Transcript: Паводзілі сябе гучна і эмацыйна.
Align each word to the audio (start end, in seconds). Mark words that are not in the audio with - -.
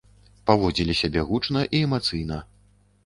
Паводзілі 0.49 0.95
сябе 1.01 1.21
гучна 1.29 1.63
і 1.75 1.85
эмацыйна. 1.89 2.43